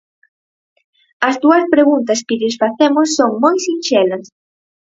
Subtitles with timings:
[1.27, 4.25] As dúas preguntas que lles facemos son moi sinxelas.